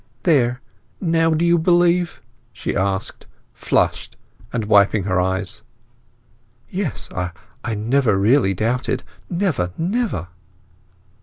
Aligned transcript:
"There—now 0.23 1.29
do 1.35 1.45
you 1.45 1.59
believe?" 1.59 2.23
she 2.51 2.75
asked, 2.75 3.27
flushed, 3.53 4.17
and 4.51 4.65
wiping 4.65 5.03
her 5.03 5.21
eyes. 5.21 5.61
"Yes. 6.71 7.07
I 7.13 7.75
never 7.75 8.17
really 8.17 8.55
doubted—never, 8.55 9.73
never!" 9.77 10.29